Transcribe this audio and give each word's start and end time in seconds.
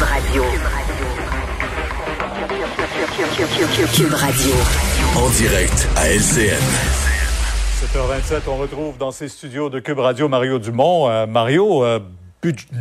Cube 0.00 0.08
Radio. 0.08 0.44
Cube 3.92 4.14
Radio. 4.14 4.52
En 5.14 5.28
direct 5.28 5.88
à 5.94 6.08
LCN. 6.08 6.56
7h27, 7.82 8.40
on 8.48 8.56
retrouve 8.56 8.96
dans 8.96 9.10
ces 9.10 9.28
studios 9.28 9.68
de 9.68 9.78
Cube 9.78 9.98
Radio 9.98 10.26
Mario 10.28 10.58
Dumont. 10.58 11.10
Euh, 11.10 11.26
Mario, 11.26 11.84
euh, 11.84 11.98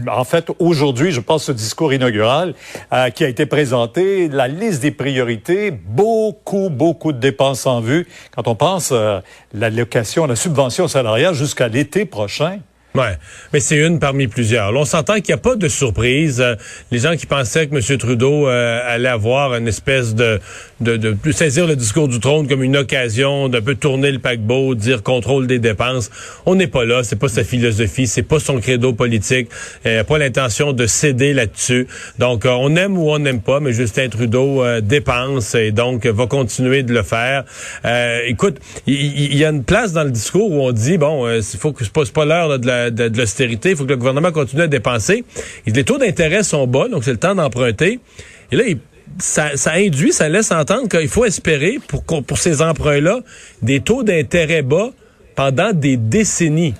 en 0.10 0.24
fait, 0.24 0.50
aujourd'hui, 0.60 1.12
je 1.12 1.20
pense 1.20 1.44
ce 1.46 1.52
discours 1.52 1.92
inaugural 1.92 2.54
euh, 2.94 3.10
qui 3.10 3.26
a 3.26 3.28
été 3.28 3.46
présenté, 3.46 4.30
la 4.30 4.48
liste 4.48 4.82
des 4.82 4.92
priorités, 4.92 5.72
beaucoup, 5.72 6.70
beaucoup 6.70 7.12
de 7.12 7.20
dépenses 7.20 7.66
en 7.66 7.82
vue. 7.82 8.08
Quand 8.32 8.48
on 8.48 8.56
pense 8.56 8.92
euh, 8.92 9.20
l'allocation, 9.54 10.26
la 10.26 10.38
subvention 10.38 10.88
salariale 10.88 11.34
jusqu'à 11.34 11.68
l'été 11.68 12.06
prochain. 12.06 12.60
Ouais, 12.96 13.18
mais 13.54 13.60
c'est 13.60 13.78
une 13.78 14.00
parmi 14.00 14.28
plusieurs. 14.28 14.76
On 14.76 14.84
s'entend 14.84 15.16
qu'il 15.16 15.28
n'y 15.28 15.34
a 15.34 15.38
pas 15.38 15.56
de 15.56 15.68
surprise. 15.68 16.42
Euh, 16.42 16.56
les 16.90 16.98
gens 16.98 17.16
qui 17.16 17.28
pensaient 17.28 17.68
que 17.68 17.76
M. 17.76 17.98
Trudeau 18.00 18.48
euh, 18.48 18.82
allait 18.84 19.10
avoir 19.10 19.54
une 19.54 19.68
espèce 19.68 20.16
de, 20.16 20.40
de, 20.82 21.16
saisir 21.32 21.68
le 21.68 21.76
discours 21.76 22.08
du 22.08 22.20
trône 22.20 22.48
comme 22.48 22.64
une 22.64 22.78
occasion 22.78 23.50
d'un 23.50 23.62
peu 23.62 23.76
tourner 23.76 24.12
le 24.12 24.20
paquebot, 24.20 24.76
dire 24.76 25.04
contrôle 25.04 25.48
des 25.48 25.60
dépenses. 25.60 26.10
On 26.46 26.56
n'est 26.56 26.68
pas 26.68 26.86
là, 26.86 27.04
c'est 27.04 27.18
pas 27.18 27.28
sa 27.28 27.44
philosophie, 27.44 28.08
c'est 28.08 28.24
pas 28.24 28.40
son 28.40 28.60
credo 28.60 28.94
politique. 28.94 29.50
Il 29.86 29.94
n'a 29.94 30.04
pas 30.04 30.18
l'intention 30.18 30.74
de 30.74 30.86
céder 30.86 31.34
là-dessus. 31.34 31.88
Donc, 32.18 32.46
euh, 32.46 32.52
on 32.52 32.76
aime 32.76 32.98
ou 32.98 33.12
on 33.12 33.20
n'aime 33.20 33.42
pas, 33.42 33.60
mais 33.60 33.74
Justin 33.74 34.10
Trudeau 34.10 34.64
dépense 34.82 35.56
et 35.56 35.72
donc 35.72 36.06
va 36.06 36.28
continuer 36.28 36.84
de 36.84 36.94
le 36.94 37.04
faire. 37.04 37.46
écoute, 38.26 38.58
il 38.88 39.36
y, 39.36 39.46
a 39.46 39.50
une 39.50 39.64
place 39.64 39.94
dans 39.94 40.04
le 40.04 40.12
discours 40.12 40.52
où 40.52 40.62
on 40.62 40.72
dit 40.72 40.98
bon, 40.98 41.30
il 41.30 41.44
faut 41.44 41.72
que 41.72 41.84
c'est 41.84 41.94
pas, 41.94 42.04
pas 42.06 42.26
l'heure 42.26 42.60
de 42.60 42.68
la 42.68 42.90
de, 42.92 43.18
l'austérité. 43.18 43.72
Il 43.72 43.76
faut 43.76 43.86
que 43.86 43.90
le 43.90 43.98
gouvernement 43.98 44.32
continue 44.32 44.64
à 44.64 44.68
dépenser. 44.68 45.24
les 45.66 45.84
taux 45.84 45.98
d'intérêt 45.98 46.44
sont 46.44 46.68
bas, 46.68 46.88
donc 46.88 47.04
c'est 47.04 47.12
le 47.12 47.18
temps 47.18 47.36
d'emprunter. 47.36 48.00
Là, 48.52 48.64
ça, 49.18 49.52
induit, 49.74 50.14
ça 50.14 50.30
laisse 50.30 50.52
entendre 50.52 50.88
qu'il 50.88 51.10
faut 51.10 51.26
espérer 51.26 51.80
pour, 51.88 52.04
pour 52.24 52.38
ces 52.38 52.62
emprunts-là 52.62 53.20
des 53.62 53.82
taux 53.82 54.04
d'intérêt 54.04 54.62
bas 54.62 54.92
pendant 55.36 55.74
des 55.74 55.98
décennies 55.98 56.76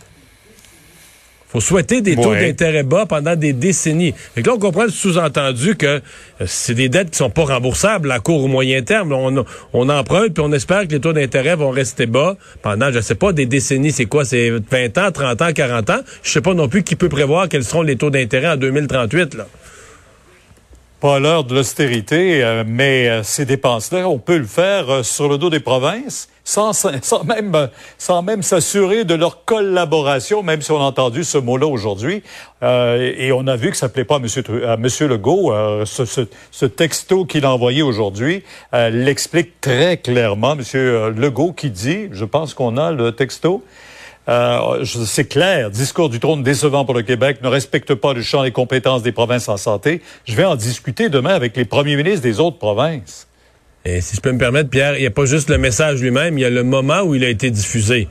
faut 1.50 1.60
souhaiter 1.60 2.02
des 2.02 2.16
taux 2.16 2.36
d'intérêt 2.36 2.84
bas 2.84 3.08
pendant 3.08 3.36
des 3.36 3.54
décennies. 3.54 4.14
Fait 4.36 4.46
là, 4.46 4.54
on 4.54 4.60
comprend 4.60 4.84
le 4.84 4.92
sous-entendu 4.92 5.76
que 5.76 5.88
euh, 5.88 6.00
c'est 6.46 6.76
des 6.76 6.90
dettes 6.90 7.10
qui 7.10 7.18
sont 7.18 7.32
pas 7.32 7.46
remboursables 7.46 8.12
à 8.12 8.20
court 8.20 8.44
ou 8.44 8.48
moyen 8.48 8.84
terme. 8.84 9.12
On, 9.14 9.44
on 9.74 9.90
emprunte 9.90 10.36
puis 10.36 10.44
on 10.46 10.52
espère 10.52 10.88
que 10.88 10.92
les 10.92 11.00
taux 11.00 11.14
d'intérêt 11.14 11.56
vont 11.56 11.72
rester 11.72 12.06
bas 12.06 12.38
pendant, 12.62 12.92
je 12.92 13.00
sais 13.00 13.16
pas, 13.16 13.34
des 13.34 13.48
décennies. 13.48 13.92
C'est 13.92 14.06
quoi? 14.06 14.26
C'est 14.26 14.52
20 14.52 14.98
ans, 15.00 15.12
30 15.12 15.42
ans, 15.42 15.52
40 15.52 15.90
ans? 15.90 16.00
Je 16.22 16.30
sais 16.30 16.42
pas 16.42 16.54
non 16.54 16.68
plus 16.68 16.84
qui 16.84 16.96
peut 16.96 17.10
prévoir 17.10 17.50
quels 17.50 17.64
seront 17.64 17.82
les 17.82 17.96
taux 17.96 18.12
d'intérêt 18.12 18.50
en 18.50 18.58
2038, 18.58 19.34
là 19.34 19.48
pas 21.00 21.20
l'heure 21.20 21.44
de 21.44 21.56
l'austérité, 21.56 22.44
euh, 22.44 22.64
mais 22.66 23.08
euh, 23.08 23.24
ces 23.24 23.46
dépenses-là, 23.46 24.08
on 24.10 24.20
peut 24.20 24.38
le 24.38 24.46
faire 24.46 25.04
sur 25.06 25.28
le 25.30 25.38
dos 25.38 25.50
des 25.50 25.60
provinces 25.60 26.30
sans, 26.50 26.74
sans 27.02 27.24
même, 27.24 27.70
sans 27.98 28.22
même 28.22 28.42
s'assurer 28.42 29.06
de 29.06 29.14
leur 29.14 29.46
collaboration, 29.46 30.44
même 30.44 30.62
si 30.62 30.72
on 30.72 30.80
a 30.80 30.84
entendu 30.84 31.24
ce 31.24 31.38
mot-là 31.38 31.68
aujourd'hui. 31.68 32.24
Euh, 32.64 33.14
et 33.18 33.32
on 33.32 33.48
a 33.48 33.56
vu 33.56 33.72
que 33.72 33.78
ça 33.78 33.90
plaît 33.90 34.04
pas 34.04 34.16
à 34.16 34.78
Monsieur, 34.78 35.08
Legault. 35.08 35.54
Euh, 35.54 35.86
ce, 35.86 36.06
ce, 36.06 36.22
ce, 36.52 36.66
texto 36.66 37.26
qu'il 37.26 37.46
a 37.46 37.54
envoyé 37.54 37.82
aujourd'hui 37.82 38.44
euh, 38.74 38.90
l'explique 38.90 39.62
très 39.62 39.98
clairement. 39.98 40.56
Monsieur 40.56 41.12
Legault 41.12 41.54
qui 41.54 41.70
dit, 41.70 42.10
je 42.12 42.26
pense 42.26 42.54
qu'on 42.54 42.78
a 42.78 42.92
le 42.92 43.12
texto. 43.12 43.64
Euh, 44.30 44.86
c'est 44.86 45.28
clair, 45.28 45.72
discours 45.72 46.10
du 46.10 46.20
trône 46.20 46.44
décevant 46.44 46.86
pour 46.86 46.94
le 46.94 47.02
Québec, 47.02 47.40
ne 47.42 47.48
respecte 47.48 47.96
pas 47.96 48.14
le 48.14 48.22
champ 48.22 48.44
des 48.44 48.52
compétences 48.52 49.02
des 49.02 49.12
provinces 49.12 49.50
en 49.50 49.58
santé. 49.58 50.02
Je 50.26 50.36
vais 50.36 50.46
en 50.46 50.56
discuter 50.56 51.10
demain 51.10 51.34
avec 51.34 51.58
les 51.58 51.66
premiers 51.66 51.96
ministres 51.96 52.22
des 52.22 52.40
autres 52.40 52.60
provinces. 52.60 53.28
Et 53.86 54.02
si 54.02 54.16
je 54.16 54.22
peux 54.22 54.32
me 54.32 54.38
permettre, 54.38 54.70
Pierre, 54.70 54.96
il 54.98 55.02
n'y 55.02 55.08
a 55.08 55.12
pas 55.12 55.26
juste 55.26 55.50
le 55.50 55.58
message 55.58 56.00
lui-même, 56.00 56.38
il 56.38 56.42
y 56.42 56.46
a 56.46 56.50
le 56.52 56.64
moment 56.64 57.02
où 57.02 57.16
il 57.16 57.24
a 57.24 57.30
été 57.30 57.50
diffusé. 57.50 58.08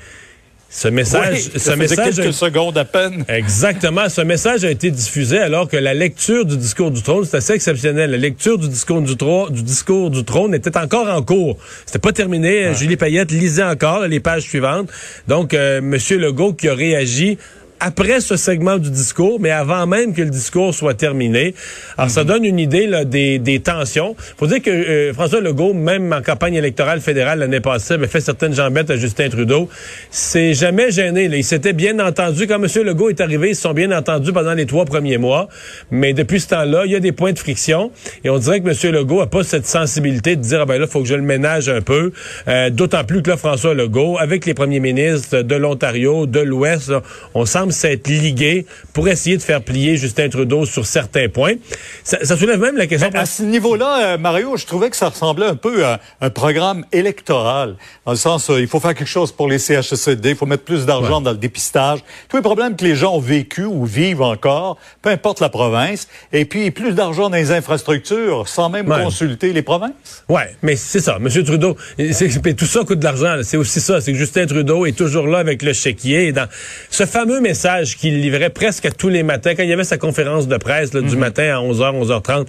Ce 0.70 0.86
message, 0.86 1.48
ce 1.56 1.70
message 1.70 2.16
quelques 2.16 2.34
secondes 2.34 2.76
à 2.76 2.84
peine. 2.84 3.24
Exactement. 3.28 4.10
Ce 4.10 4.20
message 4.20 4.66
a 4.66 4.70
été 4.70 4.90
diffusé 4.90 5.38
alors 5.38 5.66
que 5.66 5.78
la 5.78 5.94
lecture 5.94 6.44
du 6.44 6.58
discours 6.58 6.90
du 6.90 7.02
trône, 7.02 7.24
c'est 7.24 7.38
assez 7.38 7.54
exceptionnel. 7.54 8.10
La 8.10 8.18
lecture 8.18 8.58
du 8.58 8.68
discours 8.68 9.00
du, 9.00 9.16
trône, 9.16 9.50
du 9.50 9.62
discours 9.62 10.10
du 10.10 10.24
trône 10.24 10.54
était 10.54 10.76
encore 10.76 11.08
en 11.08 11.22
cours. 11.22 11.56
C'était 11.86 11.98
pas 11.98 12.12
terminé. 12.12 12.74
Julie 12.74 12.98
Payette 12.98 13.30
lisait 13.30 13.62
encore 13.62 14.06
les 14.06 14.20
pages 14.20 14.42
suivantes. 14.42 14.90
Donc, 15.26 15.54
euh, 15.54 15.80
Monsieur 15.80 16.18
Legault 16.18 16.52
qui 16.52 16.68
a 16.68 16.74
réagi 16.74 17.38
après 17.80 18.20
ce 18.20 18.36
segment 18.36 18.78
du 18.78 18.90
discours, 18.90 19.38
mais 19.40 19.50
avant 19.50 19.86
même 19.86 20.14
que 20.14 20.22
le 20.22 20.30
discours 20.30 20.74
soit 20.74 20.94
terminé. 20.94 21.54
Alors, 21.96 22.10
ça 22.10 22.22
mhm. 22.22 22.28
donne 22.28 22.44
une 22.44 22.58
idée 22.58 22.86
là, 22.86 23.04
des, 23.04 23.38
des 23.38 23.60
tensions. 23.60 24.16
faut 24.36 24.46
dire 24.46 24.62
que 24.62 24.70
euh, 24.70 25.12
François 25.12 25.40
Legault, 25.40 25.74
même 25.74 26.12
en 26.12 26.22
campagne 26.22 26.54
électorale 26.54 27.00
fédérale 27.00 27.40
l'année 27.40 27.60
passée, 27.60 27.94
avait 27.94 28.06
fait 28.06 28.20
certaines 28.20 28.54
jambettes 28.54 28.90
à 28.90 28.96
Justin 28.96 29.28
Trudeau. 29.28 29.68
C'est 30.10 30.54
jamais 30.54 30.90
gêné. 30.90 31.28
Là. 31.28 31.36
Il 31.36 31.44
s'était 31.44 31.72
bien 31.72 31.98
entendu. 32.00 32.46
Quand 32.46 32.62
M. 32.62 32.68
Legault 32.84 33.10
est 33.10 33.20
arrivé, 33.20 33.50
ils 33.50 33.56
se 33.56 33.62
sont 33.62 33.74
bien 33.74 33.90
entendus 33.92 34.32
pendant 34.32 34.54
les 34.54 34.66
trois 34.66 34.84
premiers 34.84 35.18
mois. 35.18 35.48
Mais 35.90 36.12
depuis 36.12 36.40
ce 36.40 36.48
temps-là, 36.48 36.82
il 36.86 36.92
y 36.92 36.96
a 36.96 37.00
des 37.00 37.12
points 37.12 37.32
de 37.32 37.38
friction. 37.38 37.90
Et 38.24 38.30
on 38.30 38.38
dirait 38.38 38.60
que 38.60 38.68
M. 38.68 38.94
Legault 38.94 39.20
a 39.20 39.28
pas 39.28 39.44
cette 39.44 39.66
sensibilité 39.66 40.36
de 40.36 40.42
dire, 40.42 40.60
ah 40.62 40.66
ben 40.66 40.80
là, 40.80 40.86
faut 40.86 41.00
que 41.00 41.08
je 41.08 41.14
le 41.14 41.22
ménage 41.22 41.68
un 41.68 41.80
peu. 41.80 42.12
Euh, 42.48 42.70
d'autant 42.70 43.04
plus 43.04 43.22
que 43.22 43.30
là, 43.30 43.36
François 43.36 43.74
Legault, 43.74 44.18
avec 44.18 44.46
les 44.46 44.54
premiers 44.54 44.80
ministres 44.80 45.42
de 45.42 45.54
l'Ontario, 45.54 46.26
de 46.26 46.40
l'Ouest, 46.40 46.92
on 47.34 47.44
semble 47.44 47.67
s'être 47.72 48.08
ligué 48.08 48.66
pour 48.92 49.08
essayer 49.08 49.36
de 49.36 49.42
faire 49.42 49.62
plier 49.62 49.96
Justin 49.96 50.28
Trudeau 50.28 50.64
sur 50.64 50.86
certains 50.86 51.28
points. 51.28 51.54
Ça, 52.04 52.36
soulève 52.36 52.60
même 52.60 52.76
la 52.76 52.86
question... 52.86 53.10
à 53.14 53.26
ce 53.26 53.42
niveau-là, 53.42 54.14
euh, 54.14 54.18
Mario, 54.18 54.56
je 54.56 54.66
trouvais 54.66 54.90
que 54.90 54.96
ça 54.96 55.08
ressemblait 55.08 55.46
un 55.46 55.56
peu 55.56 55.84
à 55.84 56.00
un 56.20 56.30
programme 56.30 56.84
électoral. 56.92 57.76
Dans 58.06 58.12
le 58.12 58.18
sens, 58.18 58.50
euh, 58.50 58.60
il 58.60 58.66
faut 58.66 58.80
faire 58.80 58.94
quelque 58.94 59.08
chose 59.08 59.32
pour 59.32 59.48
les 59.48 59.58
CHSLD, 59.58 60.30
il 60.30 60.36
faut 60.36 60.46
mettre 60.46 60.64
plus 60.64 60.86
d'argent 60.86 61.20
dans 61.20 61.32
le 61.32 61.36
dépistage. 61.36 62.00
Tous 62.28 62.36
les 62.36 62.42
problèmes 62.42 62.76
que 62.76 62.84
les 62.84 62.94
gens 62.94 63.14
ont 63.14 63.20
vécu 63.20 63.64
ou 63.64 63.84
vivent 63.84 64.22
encore, 64.22 64.78
peu 65.02 65.10
importe 65.10 65.40
la 65.40 65.48
province. 65.48 66.08
Et 66.32 66.44
puis, 66.44 66.70
plus 66.70 66.92
d'argent 66.92 67.30
dans 67.30 67.36
les 67.36 67.52
infrastructures 67.52 68.48
sans 68.48 68.68
même 68.68 68.86
consulter 68.86 69.52
les 69.52 69.62
provinces. 69.62 70.24
Ouais, 70.28 70.56
mais 70.62 70.76
c'est 70.76 71.00
ça. 71.00 71.18
Monsieur 71.18 71.44
Trudeau, 71.44 71.76
tout 72.56 72.66
ça 72.66 72.84
coûte 72.84 72.98
de 72.98 73.04
l'argent. 73.04 73.36
C'est 73.42 73.56
aussi 73.56 73.80
ça. 73.80 74.00
C'est 74.00 74.12
que 74.12 74.18
Justin 74.18 74.46
Trudeau 74.46 74.86
est 74.86 74.96
toujours 74.96 75.26
là 75.26 75.38
avec 75.38 75.62
le 75.62 75.72
chéquier. 75.72 76.32
dans 76.32 76.48
ce 76.90 77.06
fameux 77.06 77.40
message 77.40 77.57
qu'il 77.96 78.20
livrait 78.20 78.50
presque 78.50 78.88
tous 78.96 79.08
les 79.08 79.22
matins, 79.22 79.54
quand 79.54 79.62
il 79.62 79.68
y 79.68 79.72
avait 79.72 79.84
sa 79.84 79.98
conférence 79.98 80.48
de 80.48 80.56
presse 80.56 80.90
du 80.90 81.00
mhm. 81.00 81.18
matin 81.18 81.42
à 81.44 81.60
11h, 81.60 82.06
11h30, 82.06 82.46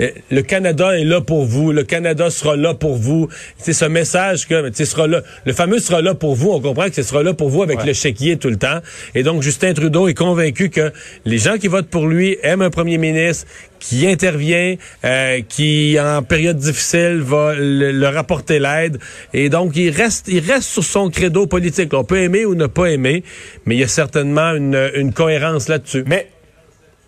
euh, 0.00 0.10
le 0.30 0.42
Canada 0.42 0.98
est 0.98 1.04
là 1.04 1.20
pour 1.20 1.44
vous, 1.44 1.72
le 1.72 1.82
Canada 1.82 2.30
sera 2.30 2.56
là 2.56 2.74
pour 2.74 2.96
vous. 2.96 3.28
C'est 3.58 3.72
ce 3.72 3.84
message 3.84 4.46
que 4.46 4.72
sera 4.84 5.06
là, 5.06 5.22
le 5.44 5.52
fameux 5.52 5.78
sera 5.78 6.02
là 6.02 6.14
pour 6.14 6.34
vous, 6.34 6.50
on 6.50 6.60
comprend 6.60 6.88
que 6.88 6.94
ce 6.94 7.02
sera 7.02 7.22
là 7.22 7.34
pour 7.34 7.48
vous 7.48 7.62
avec 7.62 7.84
le 7.84 7.92
chéquier 7.92 8.36
tout 8.36 8.50
le 8.50 8.56
temps. 8.56 8.80
Et 9.14 9.22
donc 9.22 9.42
Justin 9.42 9.72
Trudeau 9.72 10.08
est 10.08 10.14
convaincu 10.14 10.70
que 10.70 10.92
les 11.24 11.38
gens 11.38 11.56
qui 11.58 11.68
votent 11.68 11.88
pour 11.88 12.06
lui 12.06 12.38
aiment 12.42 12.62
un 12.62 12.70
premier 12.70 12.98
ministre 12.98 13.46
qui 13.80 14.06
intervient, 14.06 14.76
euh, 15.04 15.40
qui 15.48 15.98
en 15.98 16.22
période 16.22 16.58
difficile 16.58 17.20
va 17.20 17.54
le, 17.54 17.90
leur 17.90 18.16
apporter 18.16 18.58
l'aide. 18.60 18.98
Et 19.32 19.48
donc 19.48 19.74
il 19.74 19.90
reste, 19.90 20.28
il 20.28 20.40
reste 20.40 20.68
sur 20.68 20.84
son 20.84 21.10
credo 21.10 21.46
politique. 21.46 21.92
On 21.94 22.04
peut 22.04 22.22
aimer 22.22 22.44
ou 22.44 22.54
ne 22.54 22.66
pas 22.66 22.86
aimer, 22.86 23.24
mais 23.64 23.74
il 23.74 23.80
y 23.80 23.84
a 23.84 23.88
certainement 23.88 24.54
une, 24.54 24.90
une 24.94 25.12
cohérence 25.12 25.68
là-dessus. 25.68 26.04
Mais 26.06 26.28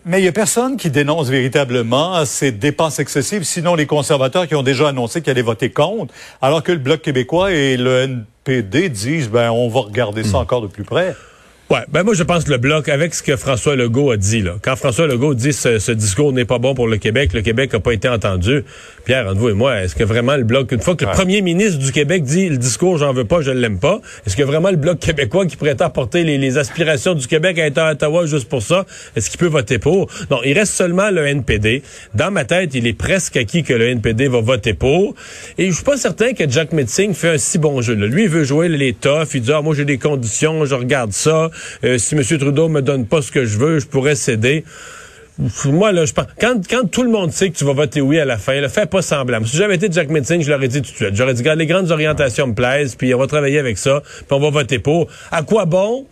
mais 0.05 0.19
il 0.19 0.23
n'y 0.23 0.29
a 0.29 0.33
personne 0.33 0.77
qui 0.77 0.91
dénonce 0.91 1.29
véritablement 1.29 2.25
ces 2.25 2.51
dépenses 2.51 2.99
excessives, 2.99 3.45
sinon 3.45 3.77
les 3.77 3.87
conservateurs 3.87 4.49
qui 4.49 4.57
ont 4.57 4.65
déjà 4.65 4.89
annoncé 4.89 5.23
qu'ils 5.23 5.31
allaient 5.31 5.43
voter 5.43 5.71
contre, 5.71 6.13
alors 6.41 6.65
que 6.65 6.73
le 6.73 6.79
Bloc 6.79 7.03
québécois 7.03 7.53
et 7.53 7.77
le 7.77 8.01
NPD 8.01 8.89
disent, 8.89 9.31
ben, 9.31 9.53
on 9.53 9.69
va 9.69 9.81
regarder 9.81 10.25
ça 10.25 10.39
hmm. 10.39 10.43
encore 10.43 10.63
de 10.63 10.67
plus 10.67 10.83
près. 10.83 11.15
Ouais, 11.73 11.87
ben 11.91 12.03
moi 12.03 12.13
je 12.13 12.23
pense 12.23 12.45
que 12.45 12.51
le 12.51 12.59
bloc 12.59 12.91
avec 12.91 13.15
ce 13.15 13.23
que 13.23 13.35
François 13.35 13.77
Legault 13.77 14.11
a 14.11 14.19
dit 14.19 14.43
là. 14.43 14.57
Quand 14.61 14.77
François 14.77 15.07
Legault 15.07 15.33
dit 15.33 15.55
ce, 15.55 15.79
ce 15.79 15.91
discours 15.91 16.35
n'est 16.35 16.45
pas 16.45 16.59
bon 16.59 16.75
pour 16.75 16.87
le 16.87 16.99
Québec, 16.99 17.33
le 17.33 17.41
Québec 17.41 17.73
n'a 17.73 17.81
pas 17.81 17.95
été 17.95 18.11
entendu. 18.11 18.63
Pierre, 19.07 19.27
entre 19.27 19.39
vous 19.39 19.49
et 19.49 19.55
moi, 19.55 19.81
est-ce 19.81 19.95
que 19.95 20.05
vraiment 20.05 20.37
le 20.37 20.45
bloc 20.45 20.71
une 20.73 20.83
fois 20.83 20.97
que 20.97 21.07
le 21.07 21.13
premier 21.13 21.41
ministre 21.41 21.79
du 21.79 21.91
Québec 21.91 22.25
dit 22.25 22.51
le 22.51 22.59
discours 22.59 22.99
j'en 22.99 23.15
veux 23.15 23.25
pas, 23.25 23.41
je 23.41 23.53
l'aime 23.53 23.79
pas, 23.79 24.03
est-ce 24.27 24.37
que 24.37 24.43
vraiment 24.43 24.71
le 24.71 24.77
bloc 24.77 24.99
québécois 24.99 25.47
qui 25.47 25.57
prétend 25.57 25.89
porter 25.89 26.25
les, 26.25 26.37
les, 26.37 26.59
aspirations 26.59 27.15
du 27.15 27.27
Québec 27.27 27.59
à 27.59 27.65
être 27.65 27.79
à 27.79 27.93
Ottawa 27.93 28.27
juste 28.27 28.51
pour 28.51 28.61
ça, 28.61 28.85
est-ce 29.17 29.31
qu'il 29.31 29.41
peut 29.41 29.47
voter 29.47 29.79
pour? 29.79 30.11
Non, 30.31 30.41
il 30.45 30.53
reste 30.53 30.75
seulement 30.75 31.11
le 31.11 31.27
NPD. 31.27 31.83
Dans 32.15 32.31
ma 32.31 32.45
tête, 32.45 32.75
il 32.75 32.87
est 32.87 32.93
presque 32.93 33.39
acquis 33.39 33.63
que 33.63 33.73
le 33.73 33.89
NPD 33.89 34.29
va 34.29 34.43
voter 34.43 34.75
pour 34.75 35.15
et 35.57 35.71
je 35.71 35.73
suis 35.75 35.85
pas 35.85 35.97
certain 35.97 36.35
que 36.35 36.47
Jack 36.47 36.73
Metzing 36.73 37.15
fait 37.15 37.31
un 37.31 37.39
si 37.39 37.57
bon 37.57 37.81
jeu. 37.81 37.95
Là. 37.95 38.09
Lui 38.09 38.25
il 38.25 38.29
veut 38.29 38.45
jouer 38.45 38.69
les 38.69 38.93
toughs, 38.93 39.33
il 39.33 39.41
dit 39.41 39.53
ah, 39.55 39.63
moi 39.63 39.75
j'ai 39.75 39.87
des 39.87 39.97
conditions, 39.97 40.67
je 40.67 40.75
regarde 40.75 41.13
ça 41.15 41.51
euh, 41.85 41.99
si 41.99 42.15
M. 42.15 42.23
Trudeau 42.23 42.69
me 42.69 42.83
donne 42.83 43.07
pas 43.07 43.23
ce 43.23 43.33
que 43.33 43.45
je 43.45 43.59
veux, 43.59 43.79
je 43.79 43.87
pourrais 43.87 44.15
céder. 44.15 44.65
Moi, 45.65 45.93
là, 45.93 46.05
je 46.05 46.13
pense, 46.13 46.27
quand, 46.39 46.61
quand 46.69 46.91
tout 46.91 47.03
le 47.03 47.11
monde 47.11 47.33
sait 47.33 47.51
que 47.51 47.57
tu 47.57 47.65
vas 47.65 47.73
voter 47.73 48.01
oui 48.01 48.19
à 48.19 48.25
la 48.25 48.37
fin, 48.37 48.61
le 48.61 48.69
fais 48.69 48.87
pas 48.87 49.03
semblant. 49.03 49.43
Si 49.45 49.57
j'avais 49.57 49.77
été 49.77 49.89
Jack 49.91 50.11
Metzing, 50.11 50.43
je 50.43 50.51
l'aurais 50.51 50.69
dit 50.69 50.83
tout 50.83 50.91
de 50.91 50.97
suite. 50.97 51.15
J'aurais 51.15 51.35
dit, 51.35 51.41
regarde, 51.41 51.59
les 51.59 51.67
grandes 51.67 51.91
orientations 51.91 52.47
me 52.47 52.55
plaisent, 52.55 52.95
puis 52.95 53.15
on 53.15 53.19
va 53.19 53.27
travailler 53.27 53.59
avec 53.59 53.79
ça, 53.79 54.03
puis 54.05 54.27
on 54.31 54.41
va 54.41 54.51
voter 54.51 54.79
pour. 54.79 55.09
À 55.31 55.43
quoi 55.43 55.65
bon 55.65 56.07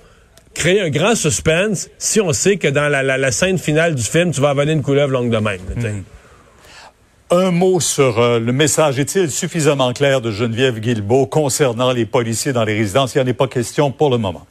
créer 0.54 0.80
un 0.80 0.90
grand 0.90 1.14
suspense 1.14 1.88
si 1.98 2.20
on 2.20 2.32
sait 2.32 2.56
que 2.56 2.68
dans 2.68 2.88
la, 2.88 3.02
la, 3.02 3.32
scène 3.32 3.58
finale 3.58 3.94
du 3.94 4.02
film, 4.02 4.32
tu 4.32 4.40
vas 4.40 4.50
avaler 4.50 4.72
une 4.72 4.82
couleuvre 4.82 5.12
longue 5.12 5.30
de 5.30 5.38
même. 5.38 5.60
sais? 5.80 5.94
Un 7.32 7.52
mot 7.52 7.78
sur 7.78 8.18
euh, 8.18 8.40
le 8.40 8.52
message. 8.52 8.98
Est-il 8.98 9.30
suffisamment 9.30 9.92
clair 9.92 10.20
de 10.20 10.32
Geneviève 10.32 10.80
Guilbeault 10.80 11.26
concernant 11.26 11.92
les 11.92 12.04
policiers 12.04 12.52
dans 12.52 12.64
les 12.64 12.76
résidences? 12.76 13.14
Il 13.14 13.18
n'y 13.18 13.24
en 13.24 13.26
est 13.28 13.34
pas 13.34 13.46
question 13.46 13.92
pour 13.92 14.10
le 14.10 14.18
moment. 14.18 14.46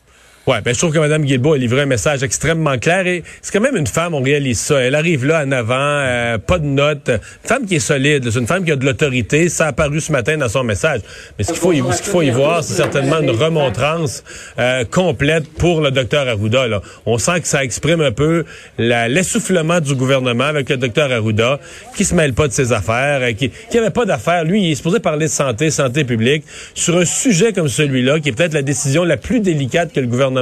Ouais, 0.50 0.62
ben 0.62 0.74
je 0.74 0.80
trouve 0.80 0.92
que 0.92 0.98
Mme 0.98 1.26
Guilbeault 1.26 1.54
a 1.54 1.58
livré 1.60 1.82
un 1.82 1.86
message 1.86 2.24
extrêmement 2.24 2.80
clair 2.80 3.06
et 3.06 3.22
c'est 3.40 3.52
quand 3.54 3.62
même 3.62 3.76
une 3.76 3.86
femme, 3.86 4.16
on 4.16 4.22
réalise 4.24 4.60
ça. 4.60 4.80
Elle 4.82 4.96
arrive 4.96 5.24
là 5.24 5.44
en 5.46 5.52
avant, 5.52 5.76
euh, 5.78 6.40
pas 6.40 6.58
de 6.58 6.66
notes. 6.66 7.10
Une 7.10 7.20
femme 7.48 7.66
qui 7.68 7.76
est 7.76 7.80
solide, 7.80 8.28
c'est 8.32 8.40
une 8.40 8.48
femme 8.48 8.66
qui 8.66 8.72
a 8.72 8.76
de 8.76 8.84
l'autorité. 8.84 9.48
Ça 9.48 9.66
a 9.66 9.68
apparu 9.68 10.02
ce 10.02 10.12
matin 10.12 10.38
dans 10.38 10.50
son 10.50 10.64
message. 10.64 11.02
Mais 11.38 11.44
ce 11.44 11.52
qu'il 11.52 11.60
faut, 11.62 11.72
y- 11.72 11.84
ce 11.94 12.02
qu'il 12.02 12.12
faut 12.12 12.24
y 12.24 12.32
voir, 12.32 12.64
c'est 12.64 12.74
certainement 12.74 13.20
une 13.20 13.30
remontrance 13.30 14.24
euh, 14.58 14.86
complète 14.86 15.48
pour 15.54 15.82
le 15.82 15.92
docteur 15.92 16.28
Arruda. 16.28 16.68
Là. 16.68 16.82
On 17.06 17.20
sent 17.20 17.42
que 17.42 17.48
ça 17.48 17.64
exprime 17.64 18.02
un 18.02 18.12
peu 18.12 18.44
l'essoufflement 18.80 19.80
du 19.82 19.94
gouvernement 19.94 20.46
avec 20.46 20.68
le 20.70 20.78
docteur 20.78 21.12
Arruda, 21.12 21.60
qui 21.96 22.06
se 22.06 22.16
mêle 22.16 22.34
pas 22.34 22.48
de 22.48 22.54
ses 22.54 22.74
affaires, 22.74 23.20
euh, 23.22 23.34
qui 23.34 23.52
qui 23.70 23.78
avait 23.78 23.92
pas 23.92 24.06
d'affaires. 24.06 24.46
Lui, 24.46 24.64
il 24.64 24.72
est 24.72 24.76
supposé 24.76 25.00
parler 25.00 25.28
de 25.28 25.32
santé, 25.32 25.70
santé 25.70 26.06
publique, 26.06 26.44
sur 26.74 26.98
un 26.98 27.06
sujet 27.06 27.54
comme 27.54 27.68
celui-là, 27.68 28.20
qui 28.20 28.30
est 28.30 28.32
peut-être 28.32 28.56
la 28.56 28.64
décision 28.64 29.04
la 29.04 29.18
plus 29.18 29.42
délicate 29.42 29.94
que 29.94 30.00
le 30.00 30.08
gouvernement 30.08 30.39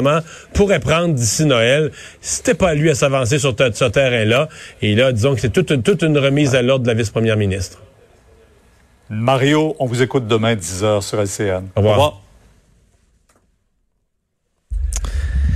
pourrait 0.54 0.80
prendre 0.80 1.14
d'ici 1.14 1.46
Noël. 1.46 1.92
C'était 2.22 2.54
pas 2.54 2.70
à 2.70 2.74
lui 2.74 2.90
à 2.90 2.96
s'avancer 2.96 3.40
sur 3.40 3.56
ce 3.58 3.86
terrain-là. 3.86 4.50
Et 4.82 4.96
là, 4.96 5.12
disons 5.12 5.36
que 5.36 5.42
c'est 5.42 5.52
toute 5.54 5.72
une, 5.72 5.84
toute 5.84 6.02
une 6.02 6.18
remise 6.18 6.56
à 6.56 6.62
l'ordre 6.62 6.84
de 6.84 6.88
la 6.90 6.94
vice-première 6.94 7.38
ministre. 7.38 7.80
Mario, 9.10 9.76
on 9.80 9.86
vous 9.86 10.02
écoute 10.02 10.28
demain 10.28 10.56
10h 10.56 11.02
sur 11.02 11.22
LCN. 11.22 11.68
Au 11.76 11.80
revoir. 11.82 12.22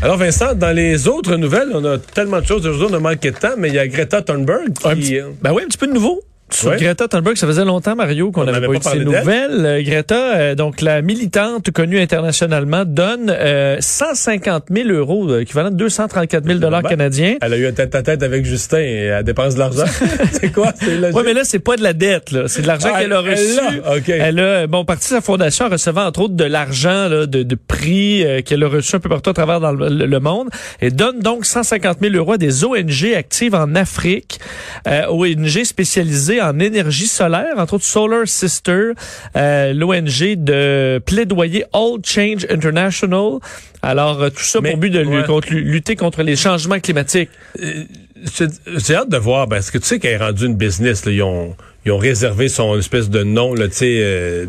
Alors 0.03 0.17
Vincent, 0.17 0.55
dans 0.55 0.75
les 0.75 1.07
autres 1.07 1.35
nouvelles, 1.35 1.69
on 1.73 1.85
a 1.85 1.99
tellement 1.99 2.41
de 2.41 2.45
choses 2.45 2.65
aujourd'hui, 2.65 2.95
on 2.95 2.97
a 2.97 2.99
manqué 2.99 3.29
de 3.31 3.37
temps, 3.37 3.53
mais 3.57 3.67
il 3.67 3.75
y 3.75 3.79
a 3.79 3.87
Greta 3.87 4.23
Thunberg 4.23 4.69
Un 4.83 4.95
qui... 4.95 5.01
petit- 5.01 5.19
ben 5.41 5.53
oui, 5.53 5.61
un 5.63 5.67
petit 5.67 5.77
peu 5.77 5.85
de 5.87 5.93
nouveau. 5.93 6.21
Sur 6.53 6.71
Ouais. 6.71 6.77
Greta 6.77 7.07
Thunberg, 7.07 7.37
ça 7.37 7.47
faisait 7.47 7.65
longtemps, 7.65 7.95
Mario, 7.95 8.31
qu'on 8.31 8.41
On 8.41 8.45
n'avait 8.45 8.67
pas 8.67 8.73
eu 8.73 8.99
de 8.99 9.03
d'elle. 9.03 9.03
nouvelles. 9.03 9.65
Euh, 9.65 9.81
Greta, 9.83 10.35
euh, 10.35 10.55
donc 10.55 10.81
la 10.81 11.01
militante 11.01 11.71
connue 11.71 11.99
internationalement, 11.99 12.83
donne 12.85 13.29
euh, 13.29 13.77
150 13.79 14.65
000 14.69 14.89
euros, 14.89 15.29
euh, 15.29 15.41
équivalent 15.41 15.71
de 15.71 15.75
234 15.75 16.45
000 16.45 16.59
dollars 16.59 16.83
canadiens. 16.83 17.35
Elle 17.41 17.53
a 17.53 17.57
eu 17.57 17.67
un 17.67 17.71
tête-à-tête 17.71 18.23
avec 18.23 18.45
Justin 18.45 18.79
et 18.79 18.95
elle 19.17 19.23
dépense 19.23 19.55
de 19.55 19.59
l'argent. 19.59 19.85
c'est 20.31 20.51
quoi? 20.51 20.73
Oui, 20.81 21.21
mais 21.25 21.33
là, 21.33 21.43
c'est 21.43 21.59
pas 21.59 21.75
de 21.77 21.83
la 21.83 21.93
dette. 21.93 22.35
C'est 22.47 22.61
de 22.61 22.67
l'argent 22.67 22.89
Ah, 22.93 23.01
qu'elle 23.01 23.13
a 23.13 23.21
elle 23.25 23.29
reçu. 23.31 24.11
Elle 24.11 24.39
a, 24.39 24.67
bon, 24.67 24.85
partie 24.85 25.09
de 25.09 25.15
sa 25.15 25.21
fondation 25.21 25.65
en 25.65 25.69
recevant, 25.69 26.05
entre 26.05 26.21
autres, 26.21 26.35
de 26.35 26.43
l'argent, 26.45 27.09
de, 27.09 27.25
de 27.25 27.55
prix 27.55 28.25
qu'elle 28.45 28.63
a 28.63 28.67
reçu 28.67 28.95
un 28.95 28.99
peu 28.99 29.09
partout 29.09 29.29
à 29.29 29.33
travers 29.33 29.59
dans 29.59 29.71
le, 29.71 29.87
le 30.05 30.19
monde. 30.19 30.49
Et 30.81 30.91
donne 30.91 31.19
donc 31.19 31.45
150 31.45 31.97
000 32.01 32.15
euros 32.15 32.33
à 32.33 32.37
des 32.37 32.63
ONG 32.65 33.13
actives 33.15 33.55
en 33.55 33.75
Afrique, 33.75 34.39
euh, 34.87 35.05
ONG 35.09 35.63
spécialisées 35.63 36.40
en 36.41 36.59
énergie 36.59 37.07
solaire, 37.07 37.53
entre 37.57 37.75
autres 37.75 37.85
Solar 37.85 38.27
Sister, 38.27 38.91
euh, 39.35 39.73
l'ONG 39.73 40.35
de 40.35 40.99
plaidoyer 41.05 41.65
All 41.73 41.99
Change 42.05 42.45
International. 42.49 43.39
Alors, 43.81 44.21
euh, 44.21 44.29
tout 44.29 44.43
ça 44.43 44.59
Mais, 44.61 44.71
pour 44.71 44.79
but 44.79 44.89
de 44.91 44.99
lu- 44.99 45.17
ouais. 45.19 45.23
contre- 45.25 45.53
lutter 45.53 45.95
contre 45.95 46.23
les 46.23 46.35
changements 46.35 46.79
climatiques. 46.79 47.29
J'ai 47.55 48.47
j'ai 48.77 48.95
hâte 48.95 49.09
de 49.09 49.17
voir, 49.17 49.47
parce 49.49 49.71
que 49.71 49.77
tu 49.79 49.85
sais 49.87 49.99
qu'elle 49.99 50.13
est 50.13 50.17
rendue 50.17 50.45
une 50.45 50.55
business. 50.55 51.05
Là, 51.05 51.11
ils, 51.11 51.23
ont, 51.23 51.55
ils 51.85 51.91
ont 51.91 51.97
réservé 51.97 52.49
son 52.49 52.77
espèce 52.77 53.09
de 53.09 53.23
nom, 53.23 53.55
tu 53.55 53.61
sais, 53.71 53.97
euh, 54.01 54.45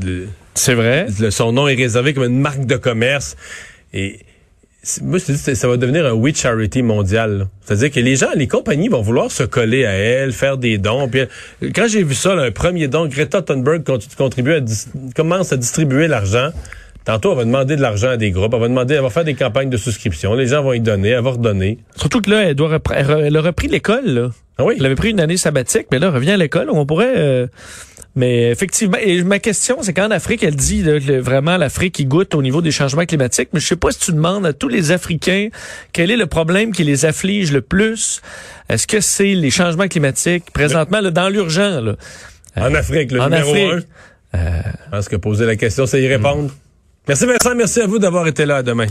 C'est 0.54 0.74
vrai. 0.74 1.06
le- 1.18 1.30
son 1.30 1.52
nom 1.52 1.68
est 1.68 1.74
réservé 1.74 2.12
comme 2.12 2.24
une 2.24 2.40
marque 2.40 2.66
de 2.66 2.76
commerce. 2.76 3.36
Et 3.94 4.20
moi, 5.02 5.18
je 5.18 5.26
te 5.26 5.32
dis, 5.32 5.56
ça 5.56 5.68
va 5.68 5.76
devenir 5.76 6.04
un 6.06 6.12
We 6.12 6.34
Charity 6.36 6.82
mondial. 6.82 7.46
C'est-à-dire 7.64 7.90
que 7.92 8.00
les 8.00 8.16
gens, 8.16 8.30
les 8.34 8.48
compagnies 8.48 8.88
vont 8.88 9.00
vouloir 9.02 9.30
se 9.30 9.44
coller 9.44 9.84
à 9.84 9.92
elle, 9.92 10.32
faire 10.32 10.56
des 10.58 10.78
dons. 10.78 11.08
Puis, 11.08 11.22
quand 11.74 11.86
j'ai 11.88 12.02
vu 12.02 12.14
ça, 12.14 12.34
là, 12.34 12.42
un 12.42 12.50
premier 12.50 12.88
don, 12.88 13.06
Greta 13.06 13.42
Thunberg 13.42 13.84
cont- 13.84 13.98
contribue 14.18 14.54
à 14.54 14.60
commence 15.14 15.52
à 15.52 15.56
distribuer 15.56 16.08
l'argent. 16.08 16.50
Tantôt, 17.04 17.32
elle 17.32 17.38
va 17.38 17.44
demander 17.44 17.74
de 17.76 17.82
l'argent 17.82 18.10
à 18.10 18.16
des 18.16 18.30
groupes, 18.30 18.54
elle 18.54 18.60
va 18.60 18.68
demander, 18.68 18.94
elle 18.94 19.02
va 19.02 19.10
faire 19.10 19.24
des 19.24 19.34
campagnes 19.34 19.70
de 19.70 19.76
souscription. 19.76 20.34
Les 20.34 20.46
gens 20.46 20.62
vont 20.62 20.72
y 20.72 20.78
donner, 20.80 21.08
elle 21.10 21.22
va 21.22 21.30
redonner. 21.30 21.78
Surtout 21.96 22.20
que 22.20 22.30
là, 22.30 22.42
elle, 22.44 22.54
doit 22.54 22.76
repre- 22.76 22.94
elle, 22.94 23.36
a 23.36 23.40
repris 23.40 23.66
l'école, 23.68 24.06
là. 24.06 24.30
Ah 24.58 24.64
oui? 24.64 24.74
Elle 24.78 24.86
avait 24.86 24.94
pris 24.94 25.10
une 25.10 25.18
année 25.20 25.36
sabbatique, 25.36 25.86
mais 25.90 25.98
là, 25.98 26.08
elle 26.08 26.14
revient 26.14 26.30
à 26.32 26.36
l'école. 26.36 26.68
On 26.70 26.86
pourrait... 26.86 27.14
euh, 27.16 27.46
mais 28.14 28.50
effectivement, 28.50 28.98
et 29.00 29.22
ma 29.22 29.38
question, 29.38 29.78
c'est 29.82 29.94
qu'en 29.94 30.10
Afrique, 30.10 30.42
elle 30.42 30.54
dit 30.54 30.82
là, 30.82 31.00
que 31.00 31.18
vraiment 31.18 31.56
l'Afrique 31.56 31.94
qui 31.94 32.04
goûte 32.04 32.34
au 32.34 32.42
niveau 32.42 32.60
des 32.60 32.70
changements 32.70 33.06
climatiques. 33.06 33.48
Mais 33.52 33.60
je 33.60 33.66
sais 33.66 33.76
pas 33.76 33.90
si 33.90 34.00
tu 34.00 34.12
demandes 34.12 34.44
à 34.44 34.52
tous 34.52 34.68
les 34.68 34.92
Africains 34.92 35.48
quel 35.92 36.10
est 36.10 36.16
le 36.16 36.26
problème 36.26 36.72
qui 36.72 36.84
les 36.84 37.04
afflige 37.06 37.52
le 37.52 37.62
plus? 37.62 38.20
Est-ce 38.68 38.86
que 38.86 39.00
c'est 39.00 39.34
les 39.34 39.50
changements 39.50 39.88
climatiques? 39.88 40.50
Présentement 40.52 41.00
là, 41.00 41.10
dans 41.10 41.28
l'urgent 41.28 41.80
là? 41.80 41.96
En 42.56 42.74
Afrique, 42.74 43.12
le 43.12 43.20
en 43.20 43.30
numéro 43.30 43.54
Afrique. 43.54 43.86
un. 44.34 44.38
Je 44.38 44.90
pense 44.90 45.08
que 45.08 45.16
poser 45.16 45.46
la 45.46 45.56
question, 45.56 45.86
c'est 45.86 46.02
y 46.02 46.08
répondre. 46.08 46.50
Merci 47.08 47.26
Vincent, 47.26 47.54
merci 47.56 47.80
à 47.80 47.86
vous 47.86 47.98
d'avoir 47.98 48.26
été 48.26 48.44
là. 48.44 48.56
À 48.56 48.62
demain. 48.62 48.86